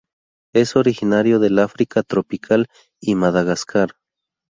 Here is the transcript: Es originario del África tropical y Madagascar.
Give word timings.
Es 0.55 0.75
originario 0.75 1.37
del 1.37 1.59
África 1.59 2.01
tropical 2.01 2.65
y 2.99 3.13
Madagascar. 3.13 3.97